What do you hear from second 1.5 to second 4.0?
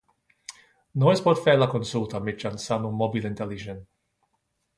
la consulta mitjançant un mòbil intel·ligent.